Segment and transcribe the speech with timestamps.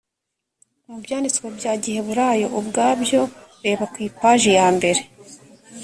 [0.87, 3.21] mu byanditswe bya giheburayo ubwabyo
[3.63, 5.01] reba ku ipaji yambere